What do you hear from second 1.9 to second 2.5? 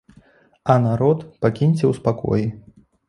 у спакоі.